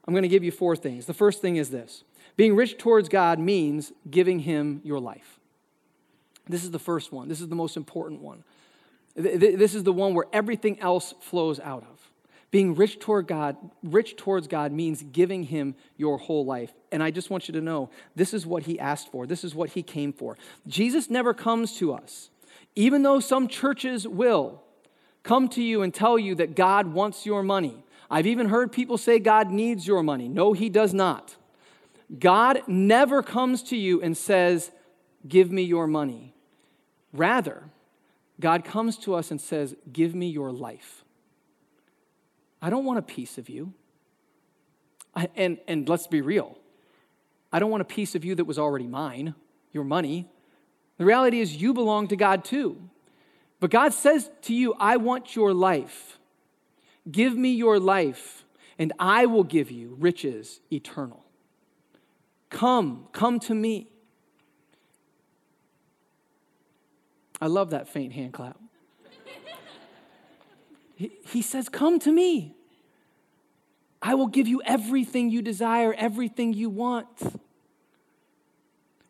[0.05, 1.07] I'm going to give you four things.
[1.07, 2.03] The first thing is this
[2.37, 5.39] being rich towards God means giving Him your life.
[6.49, 8.43] This is the first one, this is the most important one.
[9.15, 12.06] This is the one where everything else flows out of.
[12.51, 16.73] Being rich toward God, rich towards God means giving him your whole life.
[16.93, 19.27] And I just want you to know this is what he asked for.
[19.27, 20.39] This is what he came for.
[20.67, 22.31] Jesus never comes to us.
[22.75, 24.63] Even though some churches will
[25.23, 27.85] come to you and tell you that God wants your money.
[28.09, 30.29] I've even heard people say God needs your money.
[30.29, 31.37] No, he does not.
[32.21, 34.71] God never comes to you and says,
[35.27, 36.33] "Give me your money."
[37.13, 37.65] Rather,
[38.39, 41.05] God comes to us and says, "Give me your life."
[42.61, 43.73] I don't want a piece of you.
[45.15, 46.59] I, and, and let's be real.
[47.53, 49.35] I don't want a piece of you that was already mine,
[49.73, 50.29] your money.
[50.99, 52.77] The reality is, you belong to God too.
[53.61, 56.19] But God says to you, I want your life.
[57.11, 58.45] Give me your life,
[58.79, 61.25] and I will give you riches eternal.
[62.51, 63.89] Come, come to me.
[67.41, 68.59] I love that faint hand clap.
[70.97, 72.57] He says, Come to me.
[74.01, 77.41] I will give you everything you desire, everything you want.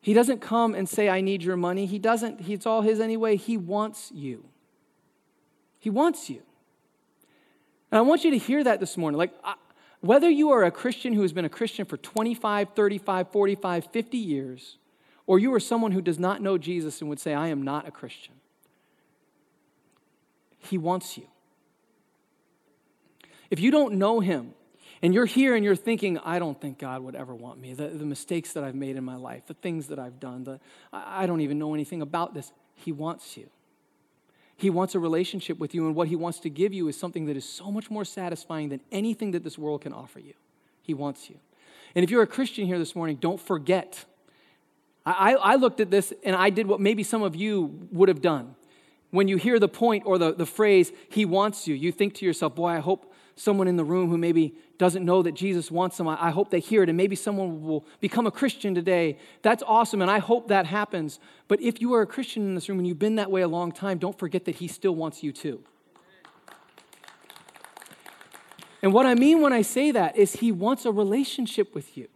[0.01, 1.87] He doesn't come and say, I need your money.
[1.87, 3.37] He doesn't, it's all his anyway.
[3.37, 4.45] He wants you.
[5.81, 6.43] He wants you.
[7.91, 9.19] And I want you to hear that this morning.
[9.19, 9.33] Like,
[10.01, 14.17] whether you are a Christian who has been a Christian for 25, 35, 45, 50
[14.17, 14.79] years,
[15.27, 17.87] or you are someone who does not know Jesus and would say, I am not
[17.87, 18.35] a Christian,
[20.59, 21.27] He wants you.
[23.51, 24.55] If you don't know him,
[25.03, 27.89] and you're here and you're thinking, I don't think God would ever want me, the,
[27.89, 30.61] the mistakes that I've made in my life, the things that I've done, the,
[30.93, 32.51] I don't even know anything about this.
[32.75, 33.49] He wants you.
[34.57, 37.27] He wants a relationship with you, and what He wants to give you is something
[37.27, 40.33] that is so much more satisfying than anything that this world can offer you.
[40.83, 41.37] He wants you.
[41.95, 44.05] And if you're a Christian here this morning, don't forget.
[45.05, 48.21] I, I looked at this and I did what maybe some of you would have
[48.21, 48.55] done.
[49.11, 52.25] When you hear the point or the, the phrase, He wants you, you think to
[52.25, 55.97] yourself, Boy, I hope someone in the room who maybe doesn't know that Jesus wants
[55.97, 56.09] them.
[56.09, 59.19] I, hope they hear it, and maybe someone will become a Christian today.
[59.43, 61.21] That's awesome, and I hope that happens.
[61.47, 63.49] But if you are a Christian in this room and you've been that way a
[63.49, 65.63] long time, don't forget that He still wants you too.
[68.83, 72.09] And what I mean when I say that is He wants a relationship with you.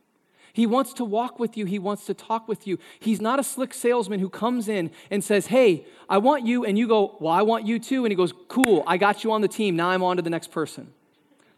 [0.53, 1.65] He wants to walk with you.
[1.65, 2.79] He wants to talk with you.
[2.99, 6.65] He's not a slick salesman who comes in and says, Hey, I want you.
[6.65, 8.05] And you go, Well, I want you too.
[8.05, 9.77] And he goes, Cool, I got you on the team.
[9.77, 10.93] Now I'm on to the next person.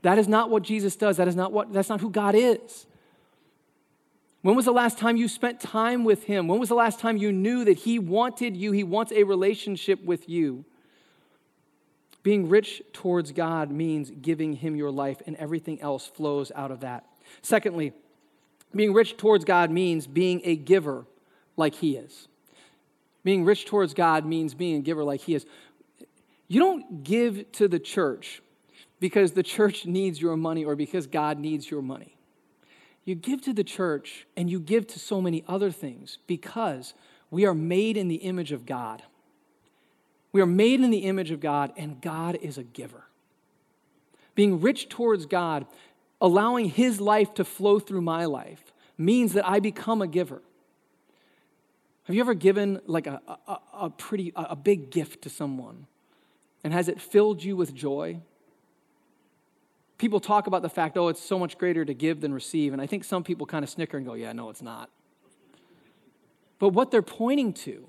[0.02, 1.16] That is not what Jesus does.
[1.16, 2.86] That is not what that's not who God is.
[4.42, 6.48] When was the last time you spent time with him?
[6.48, 8.72] When was the last time you knew that he wanted you?
[8.72, 10.64] He wants a relationship with you.
[12.24, 16.80] Being rich towards God means giving him your life, and everything else flows out of
[16.80, 17.04] that.
[17.40, 17.92] Secondly,
[18.74, 21.04] being rich towards God means being a giver
[21.56, 22.28] like he is.
[23.24, 25.46] Being rich towards God means being a giver like he is.
[26.48, 28.41] You don't give to the church
[29.02, 32.16] because the church needs your money or because God needs your money.
[33.04, 36.94] You give to the church and you give to so many other things because
[37.28, 39.02] we are made in the image of God.
[40.30, 43.02] We are made in the image of God, and God is a giver.
[44.36, 45.66] Being rich towards God,
[46.20, 50.42] allowing His life to flow through my life, means that I become a giver.
[52.04, 55.88] Have you ever given like a, a, a pretty, a, a big gift to someone?
[56.62, 58.20] And has it filled you with joy?
[60.02, 62.72] People talk about the fact, oh, it's so much greater to give than receive.
[62.72, 64.90] And I think some people kind of snicker and go, yeah, no, it's not.
[66.58, 67.86] But what they're pointing to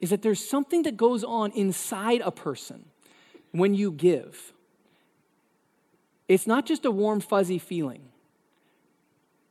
[0.00, 2.86] is that there's something that goes on inside a person
[3.50, 4.54] when you give.
[6.26, 8.00] It's not just a warm, fuzzy feeling,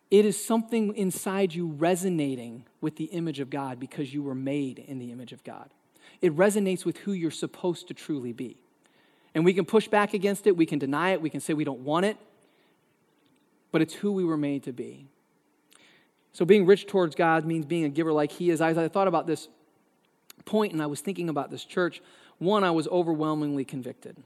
[0.10, 4.80] it is something inside you resonating with the image of God because you were made
[4.80, 5.70] in the image of God.
[6.20, 8.58] It resonates with who you're supposed to truly be.
[9.34, 11.63] And we can push back against it, we can deny it, we can say we
[11.63, 12.17] don't want it,
[13.72, 15.08] but it's who we were made to be.
[16.34, 18.62] So being rich towards God means being a giver like He is.
[18.62, 19.48] As I thought about this
[20.46, 22.02] point and I was thinking about this church,
[22.38, 24.17] one, I was overwhelmingly convicted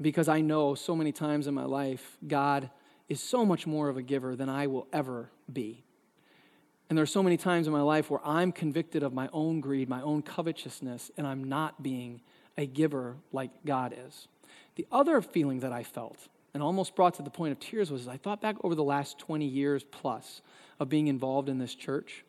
[0.00, 2.70] because I know so many times in my life, God
[3.08, 5.84] is so much more of a giver than I will ever be.
[6.88, 9.60] And there are so many times in my life where I'm convicted of my own
[9.60, 12.20] greed, my own covetousness, and I'm not being
[12.56, 14.28] a giver like God is.
[14.76, 16.18] The other feeling that I felt,
[16.52, 19.18] and almost brought to the point of tears, was I thought back over the last
[19.18, 20.42] 20 years plus
[20.78, 22.24] of being involved in this church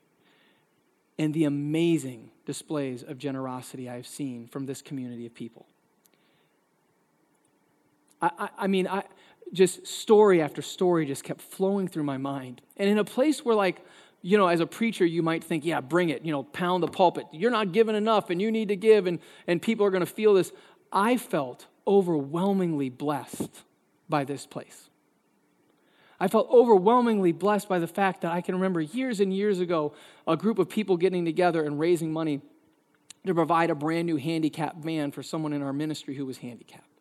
[1.17, 5.65] and the amazing displays of generosity I've seen from this community of people.
[8.21, 9.03] I, I, I mean, I,
[9.53, 12.61] just story after story just kept flowing through my mind.
[12.77, 13.85] And in a place where, like,
[14.25, 16.87] you know, as a preacher, you might think, yeah, bring it, you know, pound the
[16.87, 17.27] pulpit.
[17.31, 20.11] You're not giving enough and you need to give, and, and people are going to
[20.11, 20.51] feel this.
[20.91, 23.51] I felt overwhelmingly blessed
[24.09, 24.89] by this place.
[26.19, 29.93] I felt overwhelmingly blessed by the fact that I can remember years and years ago
[30.27, 32.41] a group of people getting together and raising money
[33.27, 36.94] to provide a brand new handicap van for someone in our ministry who was handicapped.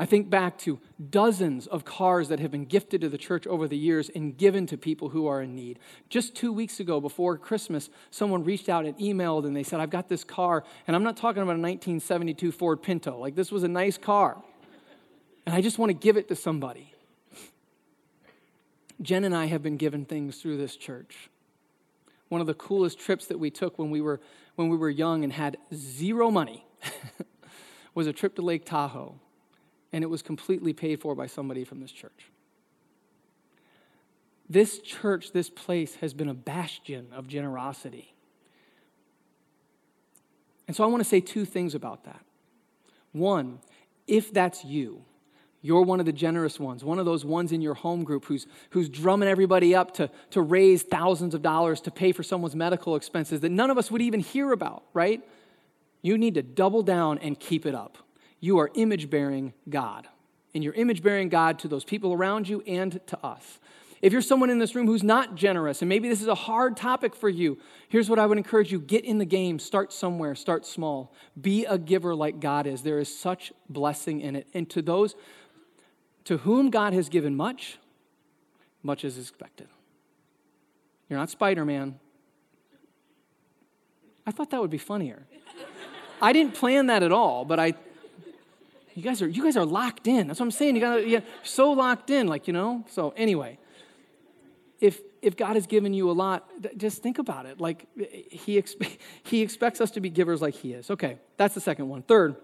[0.00, 0.78] I think back to
[1.10, 4.66] dozens of cars that have been gifted to the church over the years and given
[4.68, 5.78] to people who are in need.
[6.08, 9.90] Just two weeks ago, before Christmas, someone reached out and emailed and they said, I've
[9.90, 13.18] got this car, and I'm not talking about a 1972 Ford Pinto.
[13.18, 14.42] Like, this was a nice car,
[15.44, 16.94] and I just want to give it to somebody.
[19.02, 21.28] Jen and I have been given things through this church.
[22.30, 24.22] One of the coolest trips that we took when we were,
[24.56, 26.64] when we were young and had zero money
[27.94, 29.20] was a trip to Lake Tahoe
[29.92, 32.30] and it was completely paid for by somebody from this church.
[34.48, 38.14] This church, this place, has been a bastion of generosity.
[40.66, 42.20] And so I want to say two things about that.
[43.12, 43.58] One,
[44.06, 45.04] if that's you,
[45.62, 48.46] you're one of the generous ones, one of those ones in your home group who's,
[48.70, 52.96] who's drumming everybody up to, to raise thousands of dollars to pay for someone's medical
[52.96, 55.22] expenses that none of us would even hear about, right?
[56.02, 57.98] You need to double down and keep it up
[58.40, 60.08] you are image bearing God.
[60.54, 63.60] And you're image bearing God to those people around you and to us.
[64.02, 66.76] If you're someone in this room who's not generous, and maybe this is a hard
[66.76, 70.34] topic for you, here's what I would encourage you get in the game, start somewhere,
[70.34, 71.12] start small.
[71.38, 72.82] Be a giver like God is.
[72.82, 74.48] There is such blessing in it.
[74.54, 75.14] And to those
[76.24, 77.78] to whom God has given much,
[78.82, 79.68] much is expected.
[81.08, 81.98] You're not Spider Man.
[84.26, 85.26] I thought that would be funnier.
[86.22, 87.74] I didn't plan that at all, but I
[89.00, 90.26] you guys are you guys are locked in.
[90.26, 90.74] That's what I'm saying.
[90.74, 92.84] You got you're so locked in, like you know.
[92.90, 93.58] So anyway,
[94.78, 97.60] if if God has given you a lot, just think about it.
[97.60, 97.86] Like
[98.30, 100.90] he expe- he expects us to be givers, like He is.
[100.90, 102.02] Okay, that's the second one.
[102.02, 102.36] Third.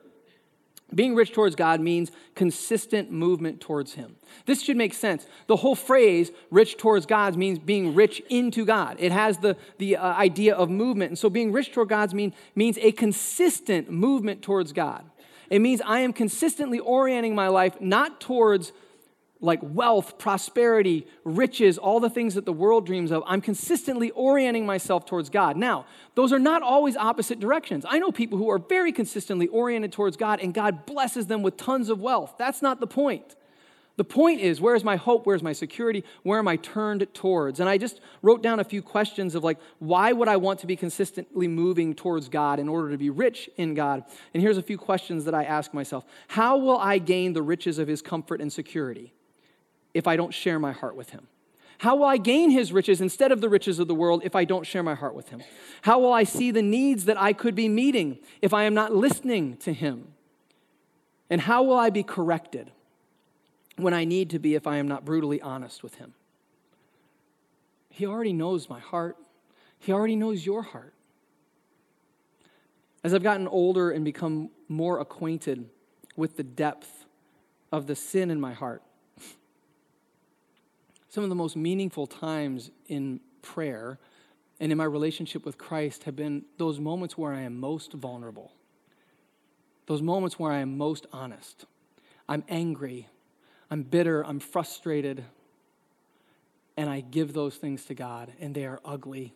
[0.94, 4.14] Being rich towards God means consistent movement towards Him.
[4.44, 5.26] This should make sense.
[5.48, 8.96] The whole phrase, rich towards God, means being rich into God.
[9.00, 11.10] It has the, the uh, idea of movement.
[11.10, 15.04] And so being rich toward God mean, means a consistent movement towards God.
[15.50, 18.72] It means I am consistently orienting my life not towards
[19.40, 24.64] like wealth, prosperity, riches, all the things that the world dreams of, I'm consistently orienting
[24.64, 25.56] myself towards God.
[25.56, 25.84] Now,
[26.14, 27.84] those are not always opposite directions.
[27.86, 31.56] I know people who are very consistently oriented towards God and God blesses them with
[31.56, 32.34] tons of wealth.
[32.38, 33.36] That's not the point.
[33.96, 35.24] The point is, where's my hope?
[35.24, 36.04] Where's my security?
[36.22, 37.60] Where am I turned towards?
[37.60, 40.66] And I just wrote down a few questions of like, why would I want to
[40.66, 44.04] be consistently moving towards God in order to be rich in God?
[44.34, 47.78] And here's a few questions that I ask myself How will I gain the riches
[47.78, 49.14] of his comfort and security
[49.94, 51.28] if I don't share my heart with him?
[51.78, 54.44] How will I gain his riches instead of the riches of the world if I
[54.44, 55.42] don't share my heart with him?
[55.82, 58.94] How will I see the needs that I could be meeting if I am not
[58.94, 60.08] listening to him?
[61.28, 62.72] And how will I be corrected?
[63.76, 66.14] When I need to be if I am not brutally honest with Him.
[67.90, 69.16] He already knows my heart,
[69.78, 70.94] He already knows your heart.
[73.04, 75.68] As I've gotten older and become more acquainted
[76.16, 77.04] with the depth
[77.70, 78.82] of the sin in my heart,
[81.08, 83.98] some of the most meaningful times in prayer
[84.58, 88.52] and in my relationship with Christ have been those moments where I am most vulnerable,
[89.86, 91.66] those moments where I am most honest.
[92.28, 93.08] I'm angry
[93.70, 95.24] I'm bitter, I'm frustrated,
[96.76, 99.34] and I give those things to God, and they are ugly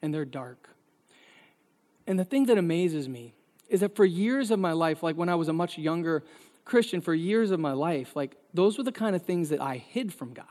[0.00, 0.68] and they're dark.
[2.06, 3.34] And the thing that amazes me
[3.68, 6.24] is that for years of my life, like when I was a much younger
[6.64, 9.76] Christian, for years of my life, like those were the kind of things that I
[9.76, 10.46] hid from God.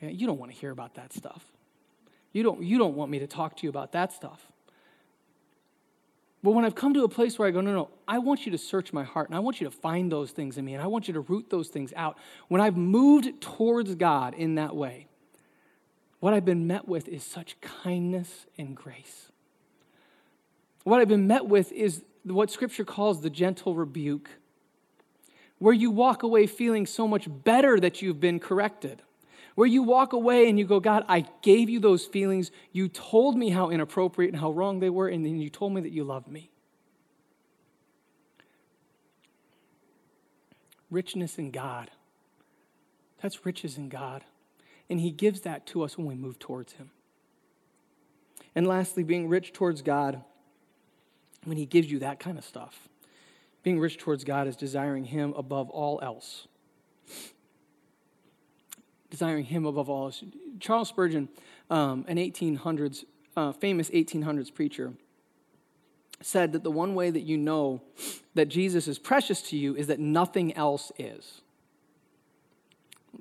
[0.00, 1.44] You don't want to hear about that stuff.
[2.32, 4.44] You don't, you don't want me to talk to you about that stuff.
[6.44, 8.52] But when I've come to a place where I go, no, no, I want you
[8.52, 10.82] to search my heart and I want you to find those things in me and
[10.82, 12.18] I want you to root those things out.
[12.48, 15.06] When I've moved towards God in that way,
[16.20, 19.32] what I've been met with is such kindness and grace.
[20.82, 24.28] What I've been met with is what Scripture calls the gentle rebuke,
[25.60, 29.00] where you walk away feeling so much better that you've been corrected
[29.54, 32.50] where you walk away and you go, God, I gave you those feelings.
[32.72, 35.80] You told me how inappropriate and how wrong they were, and then you told me
[35.82, 36.50] that you loved me.
[40.90, 41.90] Richness in God.
[43.22, 44.24] That's riches in God.
[44.90, 46.90] And He gives that to us when we move towards Him.
[48.54, 50.22] And lastly, being rich towards God,
[51.44, 52.88] when He gives you that kind of stuff,
[53.62, 56.48] being rich towards God is desiring Him above all else
[59.14, 60.12] desiring him above all.
[60.58, 61.28] Charles Spurgeon,
[61.70, 63.04] um, an 1800s,
[63.36, 64.92] uh, famous 1800s preacher,
[66.20, 67.80] said that the one way that you know
[68.34, 71.42] that Jesus is precious to you is that nothing else is.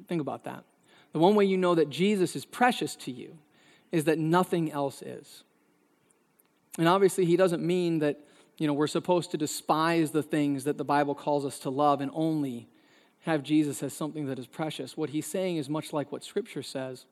[0.08, 0.64] Think about that.
[1.12, 3.38] The one way you know that Jesus is precious to you
[3.92, 5.44] is that nothing else is.
[6.80, 8.20] And obviously, he doesn't mean that
[8.58, 12.02] you know, we're supposed to despise the things that the Bible calls us to love
[12.02, 12.68] and only
[13.24, 14.96] have Jesus as something that is precious.
[14.96, 17.06] What he's saying is much like what Scripture says.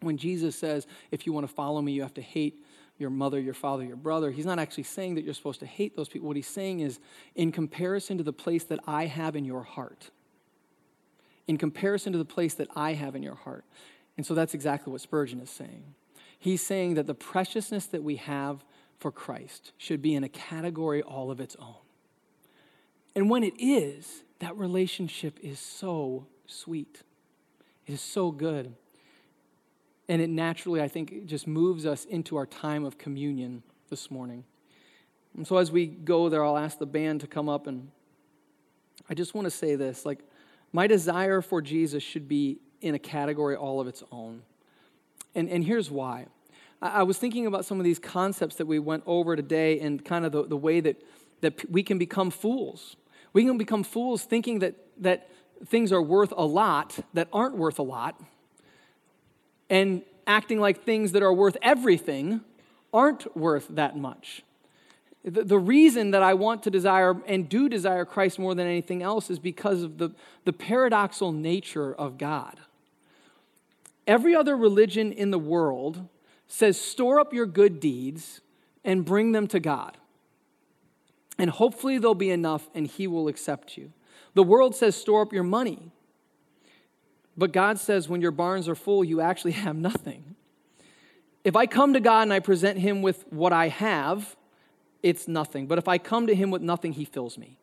[0.00, 2.62] When Jesus says, if you want to follow me, you have to hate
[2.98, 5.96] your mother, your father, your brother, he's not actually saying that you're supposed to hate
[5.96, 6.26] those people.
[6.26, 6.98] What he's saying is,
[7.34, 10.10] in comparison to the place that I have in your heart,
[11.46, 13.64] in comparison to the place that I have in your heart.
[14.16, 15.94] And so that's exactly what Spurgeon is saying.
[16.38, 18.64] He's saying that the preciousness that we have
[18.98, 21.76] for Christ should be in a category all of its own.
[23.14, 27.02] And when it is, that relationship is so sweet.
[27.86, 28.74] It is so good.
[30.08, 34.44] And it naturally, I think, just moves us into our time of communion this morning.
[35.36, 37.66] And so as we go there, I'll ask the band to come up.
[37.66, 37.90] And
[39.08, 40.20] I just want to say this like,
[40.72, 44.42] my desire for Jesus should be in a category all of its own.
[45.34, 46.26] And, and here's why.
[46.80, 50.04] I, I was thinking about some of these concepts that we went over today and
[50.04, 51.02] kind of the, the way that,
[51.40, 52.96] that we can become fools
[53.36, 55.28] we can become fools thinking that, that
[55.66, 58.18] things are worth a lot that aren't worth a lot,
[59.68, 62.40] and acting like things that are worth everything
[62.94, 64.42] aren't worth that much.
[65.22, 69.02] The, the reason that I want to desire and do desire Christ more than anything
[69.02, 70.12] else is because of the,
[70.46, 72.58] the paradoxical nature of God.
[74.06, 76.08] Every other religion in the world
[76.48, 78.40] says, store up your good deeds
[78.82, 79.98] and bring them to God.
[81.38, 83.92] And hopefully there'll be enough and he will accept you.
[84.34, 85.92] The world says, store up your money.
[87.36, 90.36] But God says, when your barns are full, you actually have nothing.
[91.44, 94.36] If I come to God and I present him with what I have,
[95.02, 95.66] it's nothing.
[95.66, 97.58] But if I come to him with nothing, he fills me.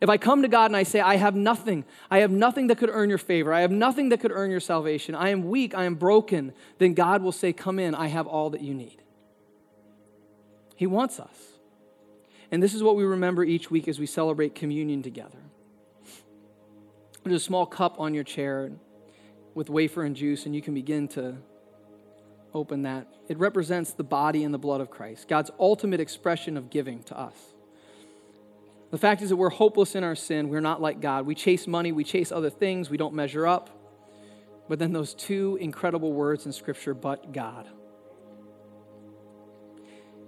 [0.00, 2.78] If I come to God and I say, I have nothing, I have nothing that
[2.78, 5.74] could earn your favor, I have nothing that could earn your salvation, I am weak,
[5.74, 9.00] I am broken, then God will say, Come in, I have all that you need.
[10.74, 11.53] He wants us.
[12.50, 15.38] And this is what we remember each week as we celebrate communion together.
[17.24, 18.70] There's a small cup on your chair
[19.54, 21.36] with wafer and juice, and you can begin to
[22.52, 23.08] open that.
[23.28, 27.18] It represents the body and the blood of Christ, God's ultimate expression of giving to
[27.18, 27.34] us.
[28.90, 30.48] The fact is that we're hopeless in our sin.
[30.48, 31.26] We're not like God.
[31.26, 33.70] We chase money, we chase other things, we don't measure up.
[34.68, 37.68] But then those two incredible words in Scripture, but God.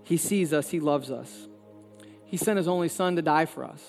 [0.02, 1.48] He sees us, He loves us.
[2.26, 3.82] He sent His only Son to die for us.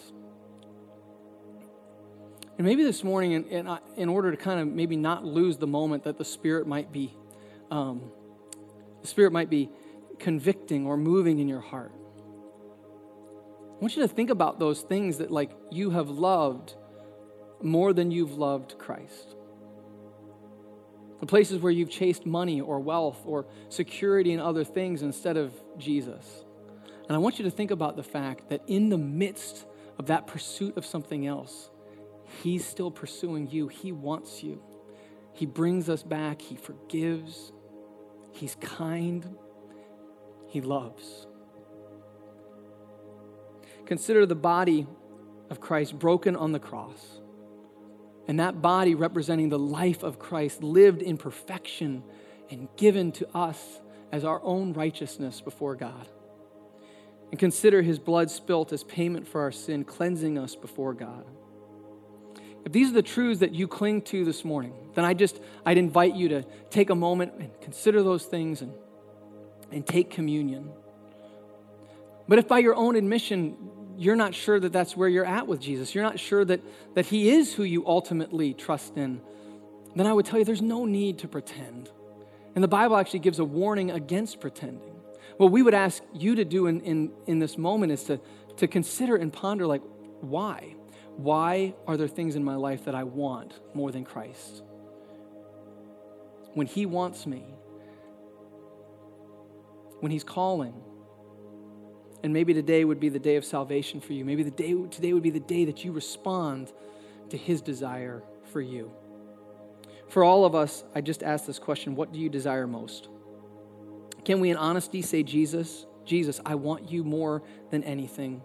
[2.58, 5.68] And maybe this morning, in, in, in, order to kind of maybe not lose the
[5.68, 7.16] moment that the Spirit might be,
[7.70, 8.12] um,
[9.02, 9.70] the Spirit might be
[10.18, 11.92] convicting or moving in your heart.
[13.78, 16.74] I want you to think about those things that like you have loved
[17.62, 19.36] more than you've loved Christ.
[21.20, 25.54] The places where you've chased money or wealth or security and other things instead of
[25.78, 26.26] Jesus.
[27.08, 29.66] And I want you to think about the fact that in the midst
[29.98, 31.70] of that pursuit of something else,
[32.44, 33.68] He's still pursuing you.
[33.70, 34.62] He wants you.
[35.34, 36.42] He brings us back.
[36.42, 37.52] He forgives.
[38.32, 39.38] He's kind.
[40.48, 41.28] He loves.
[43.86, 44.88] Consider the body
[45.50, 47.22] of Christ broken on the cross.
[48.28, 52.04] And that body representing the life of Christ lived in perfection
[52.50, 53.80] and given to us
[54.12, 56.10] as our own righteousness before God.
[57.32, 61.26] And consider his blood spilt as payment for our sin, cleansing us before God.
[62.64, 65.78] If these are the truths that you cling to this morning, then I just I'd
[65.78, 68.74] invite you to take a moment and consider those things and,
[69.72, 70.72] and take communion.
[72.28, 73.56] But if by your own admission
[73.98, 76.62] you're not sure that that's where you're at with Jesus, you're not sure that,
[76.94, 79.22] that He is who you ultimately trust in,
[79.96, 81.90] then I would tell you there's no need to pretend.
[82.54, 84.87] And the Bible actually gives a warning against pretending.
[85.38, 88.20] What we would ask you to do in, in, in this moment is to,
[88.58, 89.84] to consider and ponder, like,
[90.22, 90.76] why?
[91.16, 94.64] Why are there things in my life that I want more than Christ?
[96.54, 97.44] When He wants me,
[100.00, 100.74] when He's calling,
[102.24, 104.26] and maybe today would be the day of salvation for you.
[104.26, 106.74] Maybe the day, today would be the day that you respond
[107.30, 108.92] to His desire for you.
[110.10, 113.10] For all of us, I just ask this question what do you desire most?
[114.28, 118.42] Can we, in honesty, say, Jesus, Jesus, I want you more than anything,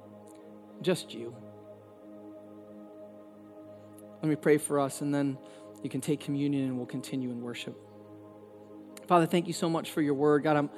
[0.80, 1.34] just you?
[4.22, 5.36] Let me pray for us, and then
[5.82, 7.76] you can take communion and we'll continue in worship.
[9.08, 10.44] Father, thank you so much for your word.
[10.44, 10.70] God, I'm,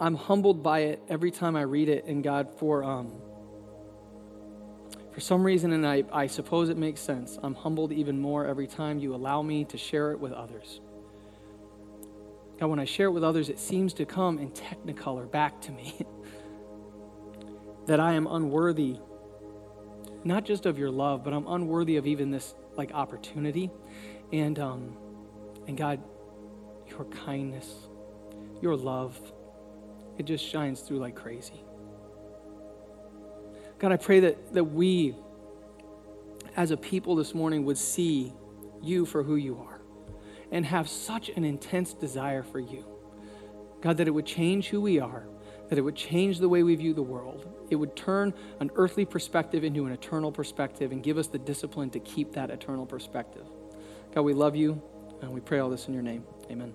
[0.00, 3.14] I'm humbled by it every time I read it, and God, for, um,
[5.10, 8.68] for some reason, and I, I suppose it makes sense, I'm humbled even more every
[8.68, 10.80] time you allow me to share it with others.
[12.58, 15.72] God, when I share it with others, it seems to come in technicolor back to
[15.72, 16.06] me
[17.86, 18.96] that I am unworthy,
[20.24, 23.70] not just of your love, but I'm unworthy of even this like opportunity.
[24.32, 24.96] And, um,
[25.66, 26.02] and God,
[26.88, 27.70] your kindness,
[28.62, 29.20] your love,
[30.16, 31.62] it just shines through like crazy.
[33.78, 35.14] God, I pray that, that we,
[36.56, 38.32] as a people this morning, would see
[38.80, 39.75] you for who you are
[40.50, 42.84] and have such an intense desire for you.
[43.80, 45.26] God, that it would change who we are,
[45.68, 47.46] that it would change the way we view the world.
[47.70, 51.90] It would turn an earthly perspective into an eternal perspective and give us the discipline
[51.90, 53.46] to keep that eternal perspective.
[54.14, 54.80] God, we love you
[55.20, 56.24] and we pray all this in your name.
[56.50, 56.74] Amen.